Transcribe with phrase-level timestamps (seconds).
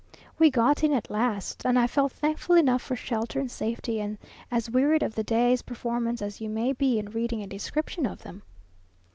[0.39, 4.17] We got in at last, and I felt thankful enough for shelter and safety, and
[4.49, 8.23] as wearied of the day's performances as you may be in reading a description of
[8.23, 8.41] them.